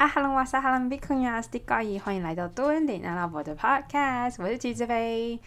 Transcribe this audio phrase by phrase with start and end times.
[0.00, 5.38] 啊哈喽瓦萨哈喽比克尼亚斯蒂高伊，欢迎来到多恩点阿拉伯的 Podcast，我是齐子飞。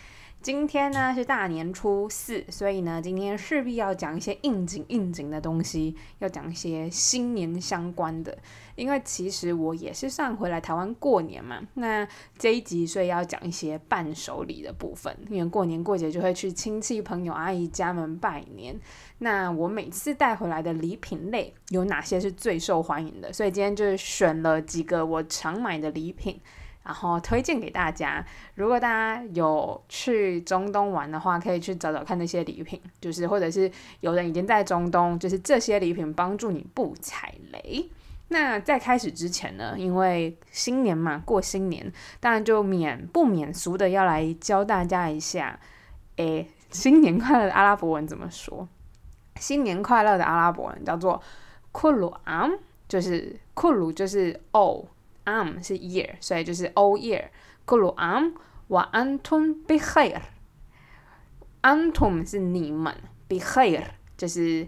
[0.43, 8.37] 今天呢是大年初四，所以呢今天势必要讲一些应景应景的东西，要讲一些新年相关的。
[8.75, 12.05] 因为其实我也是上回来台湾过年嘛，那
[12.37, 15.17] 这一集所以要讲一些伴手礼的部分。
[15.29, 18.77] 因为过年过节就会去亲戚朋友阿姨家门拜年，
[19.19, 23.31] 那我每次带回来的礼品类有哪些是最受欢迎的？
[23.31, 26.41] 所以今天就是选了几个我常买的礼品。
[26.83, 37.89] 然后推荐给大家，如果大家有去中东玩的话，可以去找找看那些礼品，就是或者是有人已经在中东，就是这些礼品帮助你不踩雷。
[38.27, 45.57] 那在开始之前呢，因为新年嘛，过新年，当然就免不免俗的要来教大家一下，
[46.17, 48.67] 诶，新年快乐的阿拉伯文怎么说？
[49.39, 51.21] 新年快乐的阿拉伯文叫做
[51.71, 52.51] 库鲁昂，
[52.89, 54.85] 就是库鲁就是哦。
[55.25, 57.25] Am 是 year，所以就是 all year。
[57.65, 58.31] 库鲁 am
[58.67, 60.21] 瓦安通 be here。
[61.61, 62.93] 安通是你们
[63.27, 63.85] ，be here
[64.17, 64.65] 就是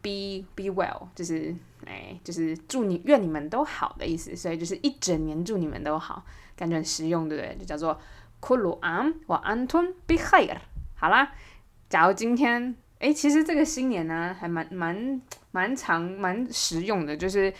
[0.00, 4.34] be be well，就是哎，就是祝你愿你们都好的意思。
[4.34, 6.24] 所以就是一整年祝你们都好，
[6.56, 7.56] 感觉很实用，对不对？
[7.58, 8.00] 就叫做
[8.40, 10.56] 库鲁 am 瓦安通 be here。
[10.94, 11.32] 好啦，
[11.90, 17.52] 假如今天哎，其实这个新年呢，还蛮蛮蛮长蛮实用的，就是。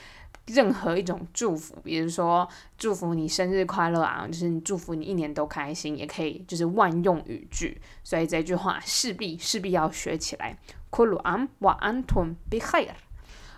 [0.49, 10.59] 任何一种祝福，比如说祝福你生日快乐啊，就是祝福你一年都开心，也可以就是万用语句，所以这句话势必势必要学起来。
[10.91, 12.91] Kulu am wa antum bihir。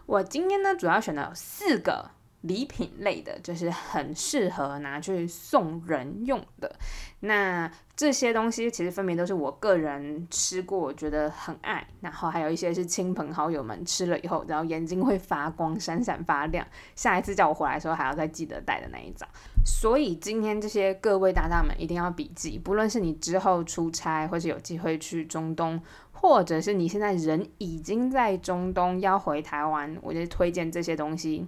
[0.07, 2.11] 我今天呢主要选了四个。
[2.43, 6.75] 礼品类的，就是很适合拿去送人用的。
[7.21, 7.71] 那
[8.01, 11.87] 这些东西其实分别都是我个人吃过，我觉得很爱。
[12.01, 16.67] 然后还有一些是亲朋好友们吃了以后，然后眼睛会发光、闪闪发亮。
[16.97, 19.29] 下一次叫我回来的时候，还要再记得带的那一张。
[19.67, 25.79] 所以今天这些各位大大们一定要笔记，不论是你之后出差，或是有机会去中东，
[26.11, 31.47] 或者是你现在人已经在中东要回台湾，我就推荐这些东西。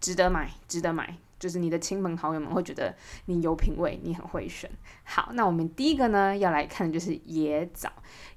[0.00, 4.70] 值得买，值得买，就是你的亲朋好友们会觉得你有品味，你很会选。
[5.02, 7.90] 好，那我们第一个呢要来看的就是椰枣。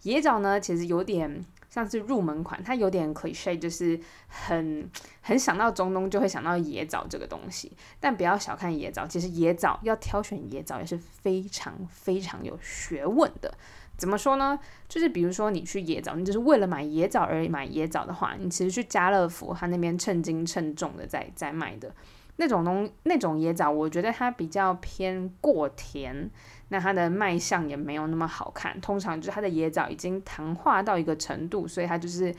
[0.03, 4.90] 椰枣呢其实有点像是入门款，它有点 cliche，就是很
[5.22, 7.72] 很想到中东就会想到椰枣这个东西。
[8.00, 13.53] 但不要小看椰枣，其实椰枣要挑选椰枣也是非常非常有学问的。
[13.96, 14.59] 怎么说呢？
[14.90, 21.96] 就是比如说你去野枣，你就是为了买野枣而买野枣的话，你其实去家乐福，他那边称斤称重的在在卖的
[22.38, 26.30] 那种东那种野枣，我觉得它比较偏过甜，
[26.70, 28.80] 那它的卖相也没有那么好看。
[28.82, 32.34] 通常就是它的野枣已经糖化到一个程度，所以它就是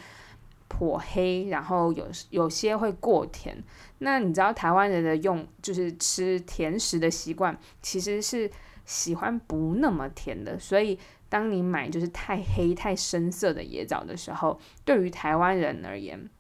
[0.69, 3.57] 颇黑，然后有有些会过甜。
[3.99, 8.51] 那你知道台湾人的用就是吃甜食的习惯，其实是
[8.85, 10.99] 喜欢不那么甜的，所以。
[11.27, 16.31] 当你买就是太黑太深色的椰枣的时候，对于台湾人而言，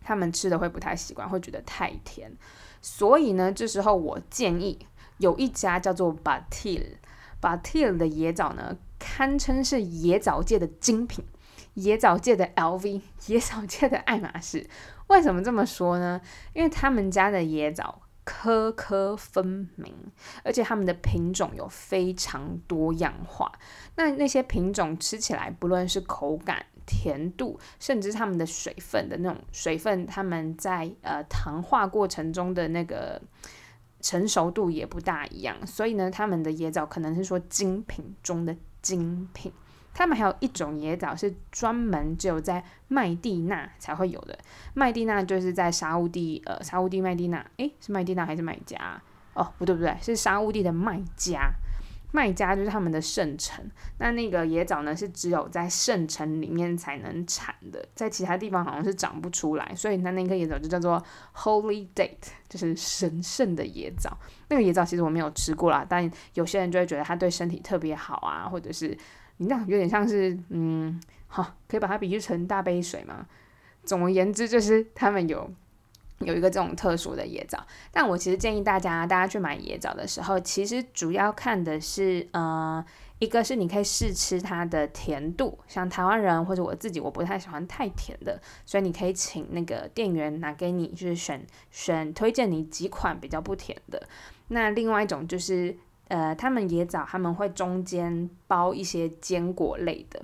[0.00, 2.32] 他们吃的会不太习惯，会觉得太甜。
[2.90, 4.86] 所以呢，这时候我建议
[5.18, 11.24] 有一家叫做 Batil，Batil 的椰枣呢，堪称是椰枣界的精品，
[11.76, 14.68] 椰枣界的 LV，椰 枣界的爱马仕。
[15.08, 16.20] 为什么这么说呢？
[16.54, 18.02] 因为他们家的椰枣。
[18.30, 19.94] 颗颗分明，
[20.44, 23.50] 而且他们的品种有非常多样化。
[23.96, 33.20] 那那些品种吃起来，不论是口感、甜度，甚至它们的水分的那种水分，它们在呃糖化过程中的那个
[34.00, 35.54] 成熟度也不大一样。
[35.66, 39.52] 所以呢，他们的椰枣可能是说精品中的精品。
[39.94, 44.38] 他们还有一种椰枣是专门只有在麦地那才会有的，
[44.72, 49.02] 麦地那就是在沙乌地，呃，沙乌地麦地那，诶，是麦地那还是麦加？
[49.34, 51.50] 哦，不对不对，是沙乌地的麦加，
[52.12, 53.64] 卖家就是他们的圣城。
[53.98, 61.02] 那那个椰枣呢，是只有在圣城里面才能产的，在其他地方好像是长不出来，所以它那颗椰枣就叫做
[61.34, 64.16] Holy Date，就是神圣的椰枣。
[64.48, 68.96] 那个椰枣其实我没有吃过啦，但有些人就会觉得它对身体特别好啊，或者是。
[69.40, 73.24] 你那有点像是，嗯，好，可以把它比喻成大杯水嘛。
[73.84, 75.48] 总而言之，就是他们有
[76.20, 77.64] 有一个这种特殊的椰枣。
[77.92, 82.84] 但我其实建议大家，大家去买椰枣的时候，其实主要看的是，呃，
[83.18, 85.58] 一个是你可以试吃它的甜度。
[85.66, 94.08] 像台湾人或者我自己，我不太喜欢太甜的，所以你可以请那个店员拿给你，就是选选推荐你几款比较不甜的。
[94.48, 95.76] 那另外一种就是。
[96.10, 100.22] 呃，他们椰枣他们会中间包一些坚果类的，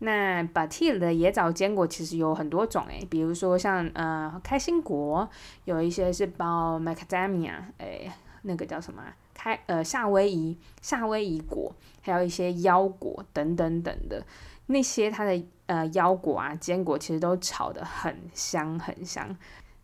[0.00, 5.28] 那 Batil 的椰枣坚果其实有很多种诶，比如说像呃开心果，
[5.64, 8.10] 有一些是包 Macadamia，诶，
[8.42, 9.02] 那个叫什么？
[9.32, 14.24] 开呃夏威夷夏威夷果，还有一些腰果等等等的
[14.66, 19.36] 那些它的呃腰果啊坚果，其实都炒得很香很香。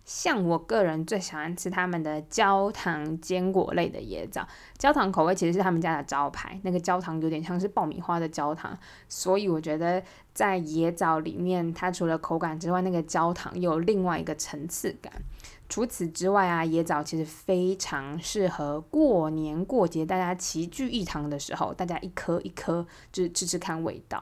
[0.04, 8.76] 像我个人最喜欢吃他们的焦糖坚果类的椰枣，焦糖口味其实是他们家的招牌，那个焦糖有点像是爆米花的焦糖，
[9.08, 10.02] 所以我觉得
[10.34, 15.12] 在椰枣里面，它除了口感之外，那个焦糖又有另外一个层次感。
[15.68, 24.20] 除此之外啊，椰枣其实非常适合过年过节大家齐聚一堂的时候，大家一颗一颗就是吃吃看味道。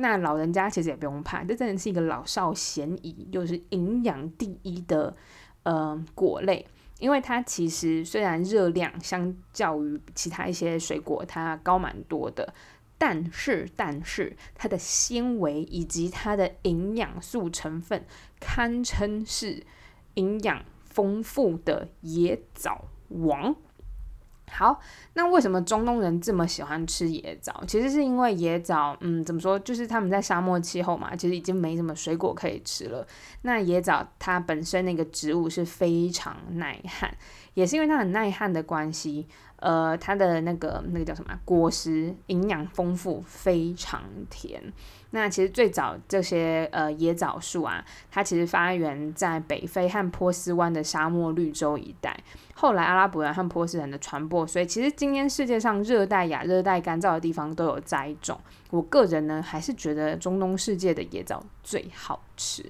[0.00, 5.14] 那老人家其实也不用怕，这真的是一个老少咸宜，又是营养第一的
[5.62, 6.66] 呃果类。
[6.98, 12.52] 因为它其实虽然热量相较于其他一些水果它高蛮多的，
[12.98, 18.04] 但是但是它的纤维以及它的营养素成分
[18.38, 19.64] 堪称是
[20.14, 23.56] 营养丰富的椰枣王。
[24.52, 24.80] 好，
[25.14, 27.62] 那为什么中东人这么喜欢吃野枣？
[27.66, 33.06] 其实是因为野枣，嗯，怎么说，就是他们在沙漠气候嘛，其实已经没什么水果可以吃了。
[33.42, 37.10] 那野枣它本身那个植物是非常耐旱，
[37.54, 39.26] 也是因为它很耐旱的关系。
[39.56, 44.72] 呃，它的那个那个叫什么果实，营养丰富，非常甜。
[45.10, 52.16] 那其实最早这些呃椰枣树啊，它其实发源在北非和波斯湾的沙漠绿洲一带。
[52.54, 58.38] 后来阿拉伯人和波斯人的传播，所以其实今天世界上热带、亚热带、干燥的地方都有栽种。
[58.70, 62.64] 我个人呢，还是觉得中东世界的椰枣最好吃。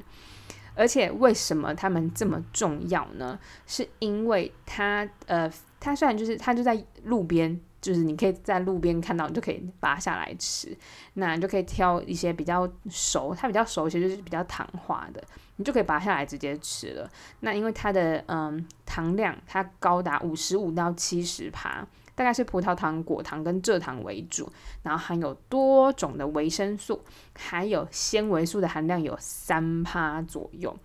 [0.75, 3.39] 而且为什么它们这么重要呢？
[3.67, 5.51] 是因为它呃。
[5.83, 10.77] 它虽然就是它就在路边，就是你可以在路边看到，你就可以拔下来吃。
[11.15, 15.23] 那你就可以挑一些比较熟，它比较熟，其实就是比较糖化的，
[15.57, 17.11] 你就可以拔下来直接吃了。
[17.41, 24.51] 那因为它的嗯糖量，它高达五十五到七十帕，大概是葡萄糖、果糖跟蔗糖为主，
[24.83, 27.03] 然后含有多种的维生素，
[27.35, 30.77] 还有纤维素的含量有三帕左右。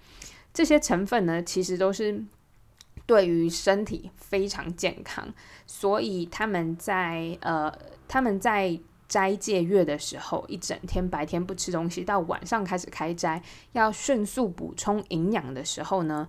[0.53, 2.23] 这些成分呢，其实都是。
[3.05, 5.27] 对于身体非常健康，
[5.67, 7.71] 所以他们在呃
[8.07, 13.41] 他们在斋戒月的时候，一整天白天不吃东西，到晚上开始开斋，
[13.73, 16.27] 要迅速补充营养的时候呢，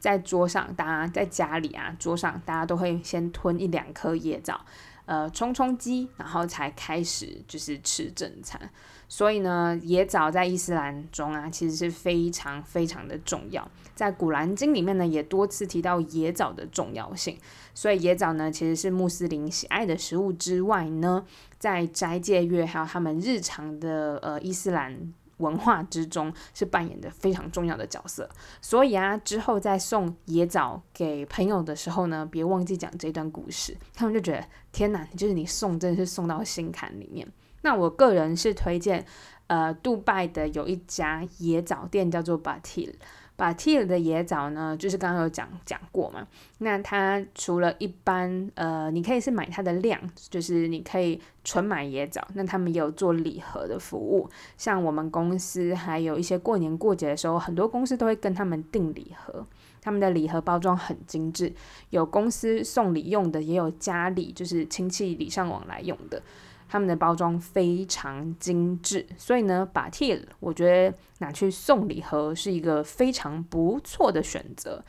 [0.00, 4.60] 在桌上，大家在家里啊，桌上大家都会先吞一两颗椰枣，
[5.06, 8.60] 呃，充充饥，然后才开始就是吃正餐。
[9.08, 13.66] 所以呢，椰枣在伊斯兰中啊，其实是非常非常的重要。
[13.94, 17.38] 在古兰经里面呢，也多次提到椰枣的重要性。
[17.72, 21.24] 所以椰枣呢，其实是穆斯林喜爱的食物之外呢，
[21.56, 28.28] 在斋戒月还有他们日常的呃伊斯兰文化之中，是扮演着非常重要的角色。
[28.60, 37.26] 所以啊，之后在送野枣给朋友的时候呢，别忘记讲这段故事，他们就觉得天哪，就是你送真的是送到心坎里面。
[37.62, 39.04] 那我个人是推荐，
[39.48, 42.94] 呃，杜拜的有一家野枣店叫做 Batil。
[43.36, 46.26] 把 t 的椰枣呢，就是刚刚有讲讲过嘛。
[46.58, 50.00] 那它除了一般，呃，你可以是买它的量，
[50.30, 52.26] 就是你可以纯买椰枣。
[52.34, 59.46] 那他们也有做礼盒的服务，像我们公司还有一些过年过节的时候，很多公司都会跟他们订礼盒。
[59.82, 61.52] 他们的礼盒包装很精致，
[61.90, 66.20] 有公司送礼用的，也有家里就是亲戚礼尚往来用的。
[66.68, 74.84] 他们的包装非常精致，所以呢，把 T 我觉得拿去送礼盒是一个非常不错的选择。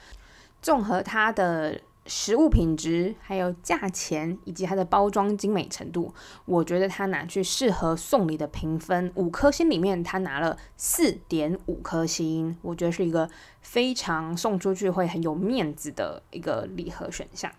[0.61, 6.13] 综合它的食物品质、还有价钱以及它的包装精美程度，
[6.45, 13.29] 我觉得它拿去适合送礼的评分五颗星里面，它拿了四点五颗星，我觉得是一个
[13.61, 17.51] 非常送出去会很有面子的一个礼盒选项。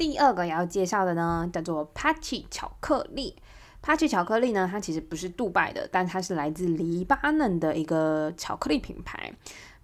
[0.00, 3.36] 第二个要介绍的呢，叫做 Patchy 巧克力。
[3.84, 9.30] Patchy 巧克力呢，它其实不是杜拜的，但它是来自黎巴嫩的一个巧克力品牌。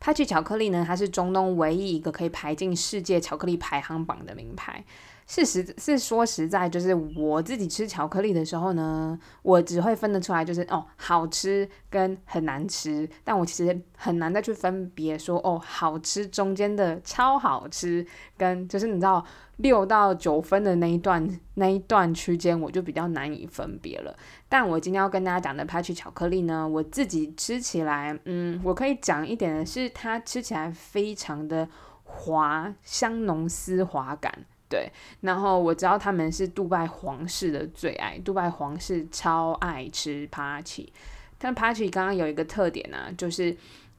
[0.07, 4.85] Patchy 巧克力呢，它是中东唯一一个可以排进世界巧克力排行榜的名牌。
[5.27, 24.17] 事实是说实在，就是我自己吃巧克力的时候呢，我只会分得出来，就是哦好吃跟很难吃，但我其实很难再去分别说哦好吃中间的超好吃，跟就是你知道六到九分的那一段那一段区间，我就比较难以分别了。
[24.49, 31.69] 但我今天要跟大家讲的 Patchy 巧克力呢，我自己吃起来，嗯，我可以讲一点的是，它吃起来非常的
[32.05, 34.33] 滑，香浓丝滑感。
[34.69, 40.93] 对，然后我知道他们是杜拜皇室的最爱，杜拜皇室超爱吃 party，
[41.39, 43.57] 但 Patchy 刚刚有一个特点呢，就是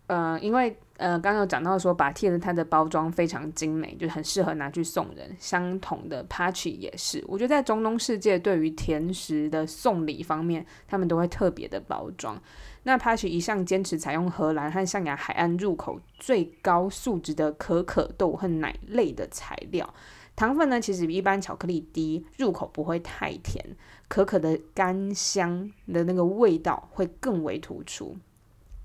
[0.07, 5.35] 呃，因为呃，刚刚有讲到说，把 T 的它的包装非常精美，就很适合拿去送人。
[5.39, 12.41] 相同的 Patchy 也是，我觉得在中东世界，对于甜食的送礼方面，他们都会特别的包装。
[12.81, 19.93] 那 Patchy 一向坚持采用荷兰和象牙海岸入口最高素质的可可豆和奶类的材料，
[20.35, 23.63] 糖分呢其实比一般巧克力低，入口不会太甜，
[24.07, 28.15] 可可的干香的那个味道会更为突出。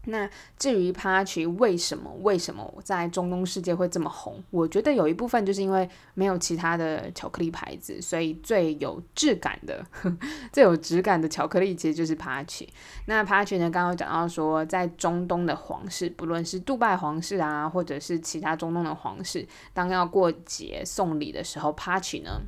[0.06, 0.28] 那
[0.59, 4.42] 至于 Patchy 为什么为什么在中东世界会这么红？
[4.50, 9.85] 我觉得有一部分就是因为没有其他的巧克力牌子，所以最有质感的、
[10.52, 12.66] 最有质感的巧克力其实就是 Patchy。
[13.06, 22.40] 那 Patchy 呢，刚刚讲到说，在中东的皇室，不论是杜拜皇室啊，或者是其他中东的皇室，当要过节送礼的时候，Patchy 呢。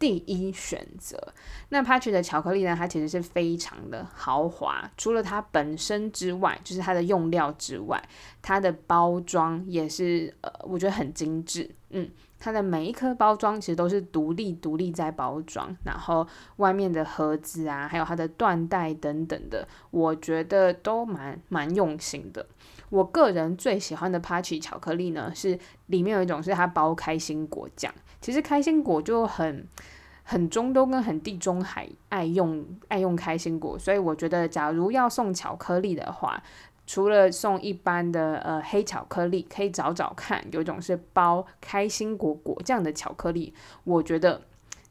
[0.00, 1.34] 第一选择，
[1.68, 2.74] 那 Patch 的巧克力呢？
[2.74, 8.02] 它其实是非常的豪华，除了它本身之外，就是它的用料之外，
[8.40, 11.70] 它的包装也是呃，我觉得很精致。
[11.90, 16.26] 嗯，它的每一颗包装其实都是独立独立在包装，然后
[16.56, 22.46] 外面的盒子啊，还有它的缎带等等的，我觉得都蛮蛮用心的。
[22.88, 27.92] 我个人最喜欢的 Patch 巧克力呢，是里面有一种是它包开心果酱。
[28.20, 29.66] 其实开心果就很
[30.22, 36.42] 很中东跟很地中海爱用爱用开心果，所以我觉得假如要送巧克力的话，
[36.86, 44.42] 除了送一般的呃黑巧克力，可以找找看，有一种是包开心果果酱的巧克力，我觉得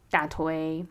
[0.10, 0.86] 大推。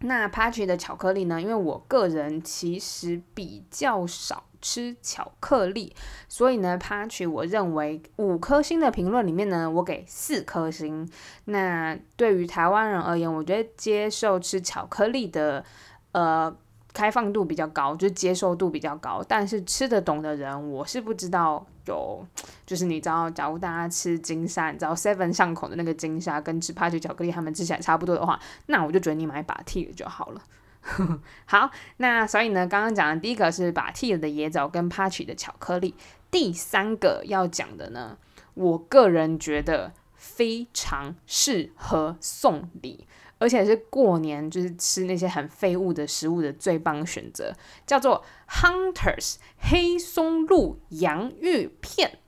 [0.00, 1.40] 那 Patch 的巧克力呢？
[1.40, 5.94] 因为我个人其实比较少吃巧克力，
[6.28, 11.08] 所以呢，Patch 我认为五颗星的评论里面呢，我给四颗星。
[11.46, 15.64] 那对于台湾人而言，我觉得接受吃巧克力的，
[16.12, 16.56] 呃。
[16.96, 22.26] 开放度比较高，就是接受度比较高，但是吃得懂的人，我是不知道有，
[22.64, 30.40] 就是你知道，假如大家吃金沙，你知道 Seven 上口的那个金沙，跟吃 Party 巧克力，他们吃起来差不多的话，那我就觉得你买把 T 就好了。
[31.44, 35.94] 好，那所以呢，刚刚讲的第一个是把 T 的椰枣跟 Party 的巧克力，
[36.30, 38.16] 第三个要讲的呢，
[38.54, 43.06] 我个人觉得非常适合送礼。
[43.38, 47.52] 而且是过年，就是吃那些很废物的食物的最棒选择，
[47.86, 52.18] 叫做 Hunters 黑松露洋芋片。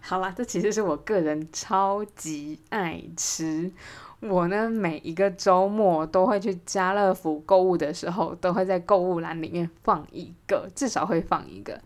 [0.00, 3.70] 好啦，这其实是我个人超级爱吃。
[4.20, 11.80] 我呢，每一个周末都会去家乐福购物的时候，都会在购物篮里面放一个，至少会放一个。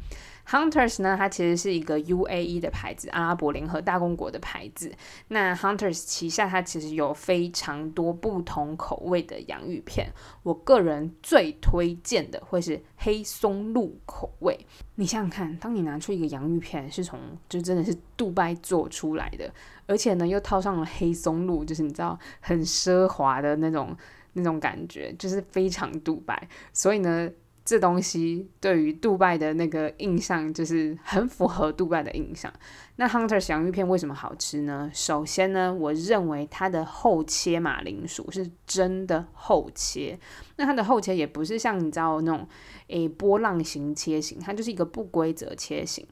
[0.49, 4.93] Hunters 呢，它其实是一个 UAE 的牌子，阿拉伯联合大公国的牌子。
[5.29, 10.13] 那 Hunters 旗下它其实有非常多不同口味的洋芋片，
[10.45, 14.67] 我个人最推荐的会是黑松露口味。
[14.95, 19.53] 你想想看，当你拿出一个洋芋片是从就真的是杜拜做出来的，
[19.87, 23.97] 而且呢又套上了黑松露，就是你知道很奢华的那种
[24.35, 26.49] 那种感觉，就是非常杜拜。
[26.73, 27.29] 所以呢。
[27.67, 32.51] 这东西对于杜拜的那个印象就是很符合杜拜的印象。
[32.95, 34.89] 那 Hunter 洋芋片为什么好吃呢？
[34.95, 40.17] 首先呢，我认为它的厚切马铃薯是真的厚切。
[40.55, 42.49] 那它的厚切也不是像你知道那种
[42.87, 46.07] 诶波浪形切形，它就是一个不规则切形。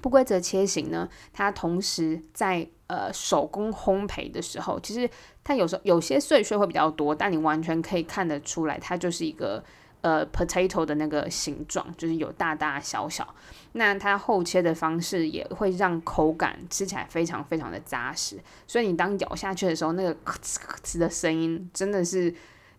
[0.00, 5.10] 不规则切形呢，它同时在呃手工烘焙的时候，其实
[5.42, 9.64] 它有时候有些碎碎会比较多，但你完全可以看得出来，它就是一个。
[10.06, 13.26] 呃，potato 的那个形状就是有大大小小，
[13.72, 22.32] 那它后切的方式也会让口感吃起来非常非常的扎实，所以你当咬下去的时候，那个咔哧咔哧的声音真的是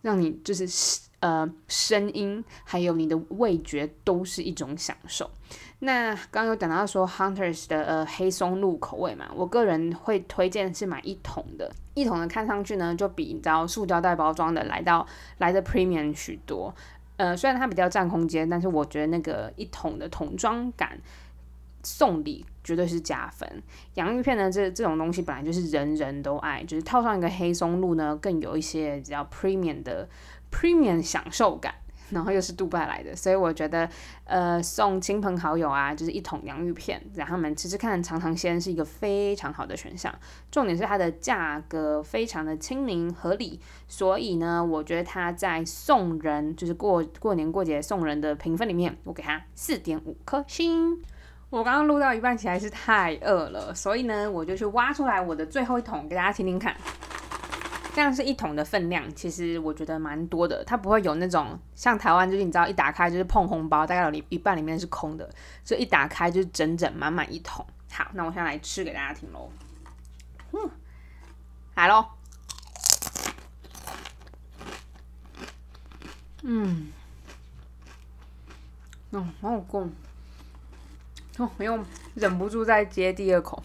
[0.04, 0.66] 让你就是
[1.20, 5.30] 呃声音还有你的味觉都是一种享受。
[5.80, 15.06] 那刚刚有讲到说 Hunters 的呃黑松露口味嘛，我个人会推荐是买一桶的，一桶的看上去呢就比你知道塑胶袋包装的来到
[15.40, 16.74] 来的 premium 许多。
[17.18, 21.00] 呃，虽然它比较占空间，但是我觉得那个一桶的桶装感
[21.84, 23.64] 送礼绝对是加分。
[23.96, 30.08] 洋芋片呢，这这种东西本来就是人人都爱，就是套上一个黑松露呢，更有一些比较 premium 的
[30.52, 31.74] premium 享受感。
[32.10, 33.90] 然后又是杜拜来的，所以我觉得，
[34.24, 40.14] 呃，送亲朋好友啊，就是一桶洋芋片，让他们吃吃看，尝尝鲜，是一个非常好的选项。
[40.50, 51.02] 重点是它的价格非常的亲民合理，所以呢，我觉得它在送人，就是过过年过节送人的评分里面，我给它四点五颗星。
[51.50, 56.76] 我刚刚录到一半，起来是太饿了，所以呢，我就去挖出来我的最后一桶给大家听听看。
[57.98, 60.64] 这样是一桶的分量，其实我觉得蛮多的。
[60.66, 65.28] 它不会有那种像台湾，就是你知道一打开就是碰红包，大概有一一半里面是空的，
[65.64, 67.66] 所以一打开就是整整满满一桶。
[67.92, 69.50] 好，那我现在来吃给大家听喽。
[70.54, 70.70] 嗯，
[71.74, 72.06] 来喽。
[76.44, 76.92] 嗯，
[79.10, 79.90] 哦，好好过。
[81.38, 83.64] 哦，没有忍不住再接第二口。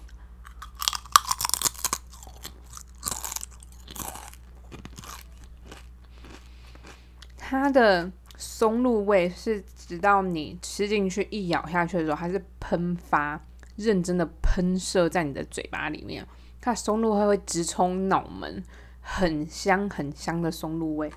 [7.52, 13.38] 它的松露味是直到你吃进去一咬下去的时候，还是喷发，
[13.76, 16.26] 认真的喷射在你的嘴巴里面。
[16.62, 18.64] 它松露会会直冲脑门，
[19.02, 21.12] 很香很香的松露味。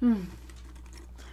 [0.00, 0.26] 嗯。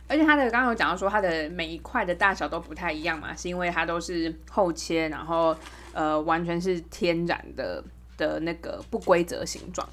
[0.08, 5.58] 而且它的刚刚有讲到说，它的每一块的大小都不太一样嘛，是因为它都是后切，然后
[5.94, 7.84] 呃完全是天然的
[8.16, 9.89] 的那个不规则形状。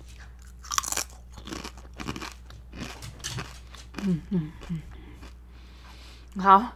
[4.04, 6.72] 嗯嗯嗯，好，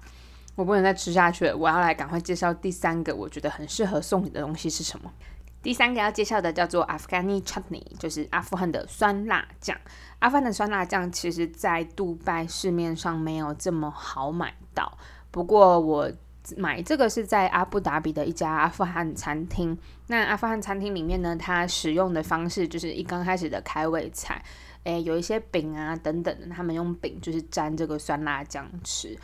[0.55, 5.13] 我不能再吃下去了，我要来赶快介绍第三个我觉得很适合送你的东西是什么。
[5.61, 9.77] 第三个要介绍的叫做 Afghani Chutney，就是阿富汗的酸辣酱。
[10.21, 14.97] 阿富汗的酸辣酱其实，在杜拜市面上没有这么好买到。
[15.33, 16.11] 不过我
[16.57, 19.77] 买这个是在阿布达比的一家阿富汗餐厅。
[20.07, 24.43] 那阿富汗餐厅里面呢，它使用的方式就是一刚开始的开胃菜，
[24.89, 29.15] 诶，有一些饼啊等等的，他们用饼就是沾这个酸辣酱吃。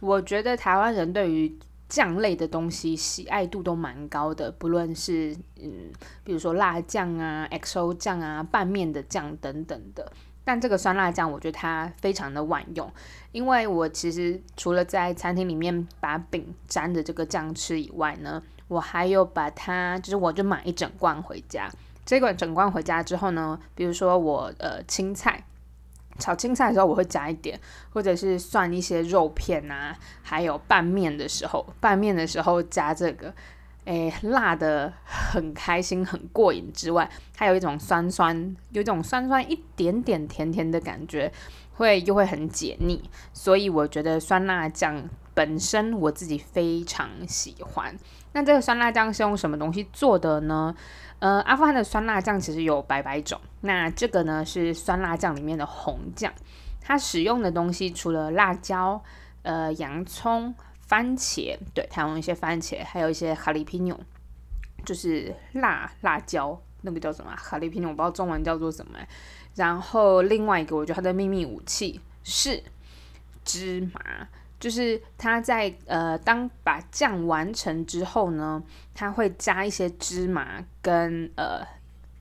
[0.00, 5.90] 我觉得台湾人对于酱类的东西喜爱度都蛮高的，不论是嗯，
[6.22, 10.12] 比如说辣酱啊、XO 酱啊、拌面的酱等等的。
[10.44, 12.92] 但这个酸辣酱，我觉得它非常的万用，
[13.32, 21.70] 因为我其实除了在餐厅里面把饼沾着这个酱吃以外呢，我还有把它，就是我就买一整罐回家。
[22.04, 25.44] 这罐整罐回家之后呢，比如说我呃青菜。
[26.16, 27.60] 炒青菜的时候我会加一点，
[27.92, 33.34] 或者是涮一些肉片啊，还有拌面的时候，拌面的时候加这个，
[33.84, 41.32] 诶，辣的很开心很过瘾之外，还有一种酸酸，有一种酸酸一点点甜甜的感觉，
[41.72, 43.02] 会又会很解腻，
[43.32, 47.98] 所以我觉得酸辣酱本身我自己非常喜欢。
[48.34, 50.74] 那这个酸辣酱是用什么东西做的呢？
[51.20, 53.40] 呃，阿富汗的酸辣酱其实有百百种。
[53.60, 56.32] 那这个呢是酸辣酱里面的红酱，
[56.80, 59.02] 它使用的东西除了辣椒、
[59.42, 63.98] 呃洋葱、番茄，对，它用一些番茄，还有一些哈利皮牛，
[64.84, 68.98] 就是辣辣椒，那个叫什么哈利皮牛，我不知道中文叫做什么。
[69.54, 72.62] 然后另外一个，我觉得它的秘密武器是
[73.44, 74.28] 芝麻。
[74.64, 78.62] 就是它在呃，当把酱完成之后呢，
[78.94, 81.62] 它会加一些芝麻跟呃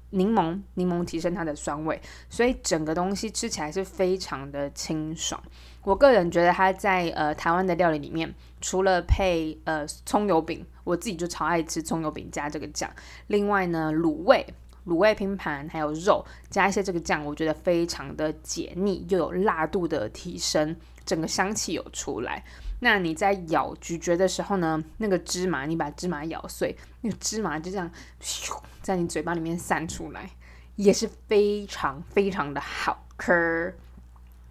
[0.10, 5.42] 柠檬，柠檬提升它的酸味，所以整个东西吃起来是非常的清爽。
[5.86, 12.92] 我个人觉得它在呃台湾的料理里面，除了配呃葱油饼，我自己就超爱吃葱油饼加这个酱。
[13.28, 14.46] 另外呢，卤味、
[14.86, 20.76] 卤味拼盘还有肉加一些这个酱，我觉得非常的解腻，又有辣度的提升。
[21.06, 22.44] 整个香气有出来，
[22.80, 27.90] 那你在咬咀嚼的时候呢，那个芝麻，你把芝麻咬碎，那个芝麻就这样
[28.22, 30.30] 咻在你嘴巴里面散出来，
[30.76, 33.76] 也是非常非常的好吃。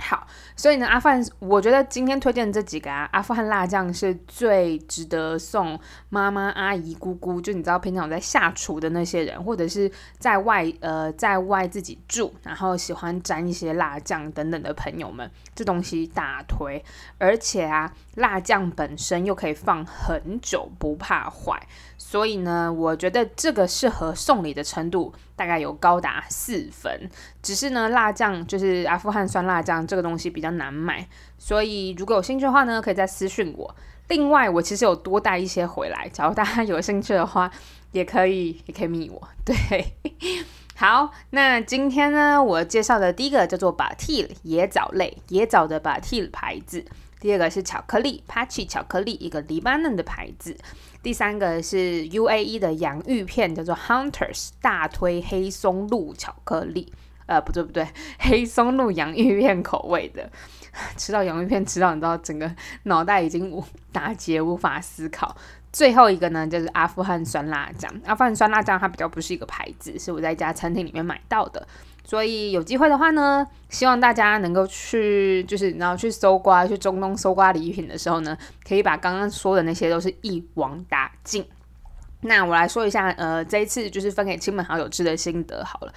[0.02, 16.84] 好，所以呢，阿富汗，我觉得今天推荐这几个啊，阿富汗辣酱是最值得送妈妈、阿姨、姑姑，就你知道平常在下厨的那些人，或者是在外呃在外自己住，然后喜欢沾一些辣酱等等的朋友们，这东西大推，
[17.18, 21.66] 而且啊，辣酱本身又可以放很久，不怕坏。
[22.04, 27.08] 所以呢，我觉得这个适合送礼的程度大概有高达四分。
[27.40, 31.06] 只是呢，辣酱就是阿富汗酸辣酱这个东西比较难买，
[31.38, 33.74] 所以如果有兴趣的话呢，可以再私信我。
[34.08, 37.50] 另外，我其实有多带一些回来，假如大家有兴趣的话，
[37.92, 39.28] 也可以也可以密我。
[39.44, 39.94] 对，
[40.74, 46.84] 好，那今天呢，我介绍的第一个叫做 Batil 野枣类，野枣的 Batil 牌子。
[47.20, 50.56] 第二个是巧克力，Pachi 巧克力，一个黎巴嫩的牌子。
[51.02, 56.92] 第三个是 UAE 的洋芋片，叫做 Hunters，大推黑松露巧克力。
[57.26, 57.86] 呃，不对不对，
[58.20, 60.30] 黑松露洋芋片口味的。
[60.96, 62.50] 吃到洋芋片，吃到你知道整个
[62.84, 65.36] 脑袋已经无打结，无法思考。
[65.72, 67.90] 最后一个呢，就是阿富汗酸辣酱。
[68.04, 71.66] 阿富汗酸辣酱它比较不是一个牌子，是我在一家餐厅里面买到的。
[72.04, 78.36] 所以有机会的话呢，希望大家能够去，就是然后去搜刮，去中东搜刮礼品的时候呢，
[78.66, 81.44] 可以把刚刚说的那些都是一网打尽。
[82.24, 85.92] 那我来说一下，呃，这一次就是分给亲朋好友吃的心得好了。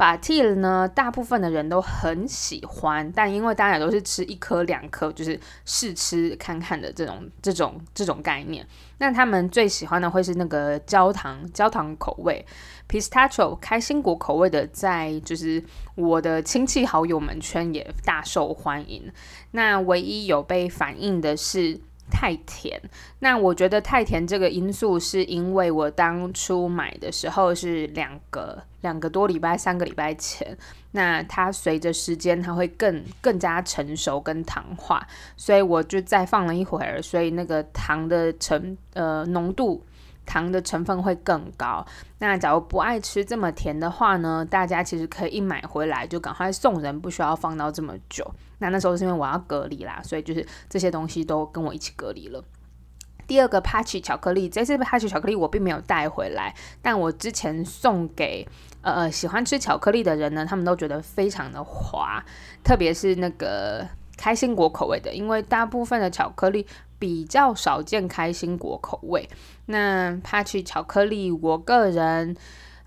[0.00, 8.66] 把 T 呢，大部分的人都很喜欢，但因为大家都是吃一颗两颗，就是试吃看看的这种这种这种概念。
[8.96, 12.42] 那他们最喜欢的会是那个焦糖焦糖口味
[12.88, 15.62] ，pistachio 开心果口味的，在就是
[15.96, 19.12] 我的亲戚好友们圈也大受欢迎。
[19.50, 21.78] 那唯一有被反映的是。
[22.10, 22.78] 太甜，
[23.20, 30.58] 那我觉得太甜这个因素是因为我当初买的时候是两个两个多礼拜、三个礼拜前，
[30.90, 39.82] 那它随着时间它会更更加成熟跟糖化，所以我就再放了一会儿，所以那个糖的成呃浓度。
[40.30, 41.84] 糖的成分会更高。
[42.20, 44.46] 那假如不爱吃这么甜的话呢？
[44.48, 48.24] 大家其实可以买回来就赶快送人，不需要放到这么久。
[48.58, 52.44] 那那时候是因为我要隔离啦，所以就是这些东西都跟我一起隔离了。
[53.26, 58.46] 第二个 Pachi 巧克力，这次 Pachi 巧克力我并没有带回来，但我之前送给
[58.82, 62.24] 呃喜欢吃巧克力的人呢，他们都觉得非常的滑，
[62.62, 63.84] 特别是那个
[64.16, 66.64] 开心果口味的，因为大部分的巧克力。
[67.00, 69.28] 比较少见开心果口味，
[69.66, 72.36] 那 patch 巧克力，我个人，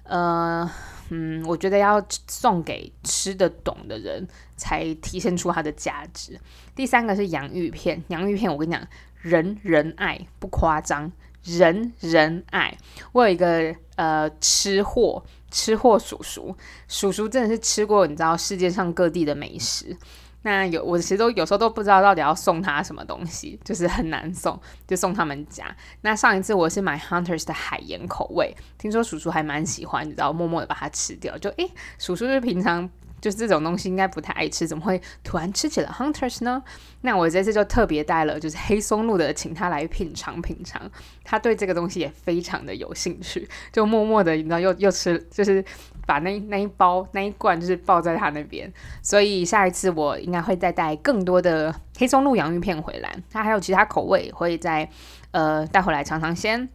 [0.04, 0.70] 呃，
[1.10, 6.40] 嗯，我觉得要送给吃得懂的人才体现出它的价值。
[6.76, 8.88] 第三个是洋芋片，洋芋片我跟你讲，
[9.22, 11.12] 人人爱，不夸张，
[11.44, 12.78] 人人爱。
[13.14, 16.56] 我有一个呃吃货，吃货叔叔，
[16.88, 19.98] 叔叔真的是吃过你知道世界上各地的美食。
[20.44, 25.76] 那有我其实都有时候都不知道到底要送他什么东西，就是很难送，就送他们家。
[26.02, 31.38] 那上一次我是买 Hunters 的海盐口味，听说叔叔还蛮喜欢，你知道，默默的把它吃掉。
[31.38, 32.90] 就诶，叔叔是平常
[33.24, 36.62] 就是这种东西应该不太爱吃，怎么会突然吃起了 Hunters 呢？
[37.02, 40.82] 那我这次就特别带了，就是黑松露的，请他来品尝品尝。
[41.24, 45.64] 他对这个东西也非常的有兴趣，就默默的，你知道，又又吃，就是。
[46.06, 48.70] 把那那一包那一罐就是抱在他那边，
[49.02, 53.16] 所以下一次我应该会再带更多的黑松露洋芋片回来。
[53.32, 54.90] 它还有其他口味，会再
[55.32, 56.68] 呃带回来尝尝鲜。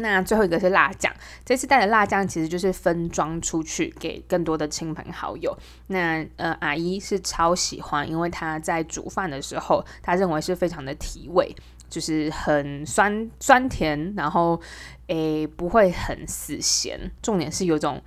[0.00, 5.56] 那最后一个是辣酱，这次带的辣酱其实就是分装出去给更多的亲朋好友。
[5.86, 11.54] 那呃阿姨是超喜欢，因为她在煮饭的时候，她认为是非常的提味，
[11.88, 14.60] 就是很酸酸甜，然后
[15.06, 18.02] 诶不会很死咸，重点是有种。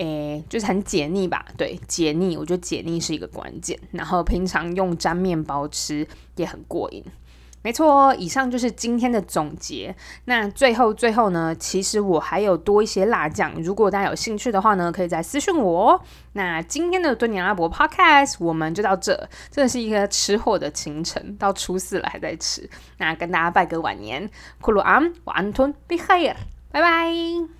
[0.00, 1.44] 诶，就是很解腻吧？
[1.56, 3.76] 对，解腻，我觉得解腻是一个关键。
[3.90, 7.04] 然后平常用沾面包吃也很过瘾。
[7.62, 9.94] 没错，以上就是今天的总结。
[10.26, 16.00] 那最后最后呢，其实我还有多一些辣酱，如果大家有兴趣的话呢，可以再私信我。
[16.32, 19.14] 那今天的敦尼阿拉伯 Podcast 我们就到这，
[19.50, 22.68] 真的是一个吃货的清晨，到初四了还在吃。
[22.98, 26.36] 那跟大家拜个晚年，库鲁安，我安吞，比海尔，
[26.70, 27.57] 拜拜。